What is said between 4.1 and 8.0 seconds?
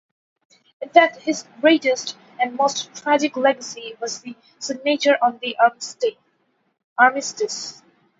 the signature on the Armistice.